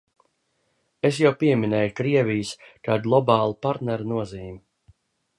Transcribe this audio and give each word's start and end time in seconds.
Es 1.09 1.17
jau 1.23 1.31
pieminēju 1.43 1.91
Krievijas 1.99 2.53
kā 2.87 2.95
globāla 3.03 3.57
partnera 3.67 4.09
nozīmi. 4.13 4.57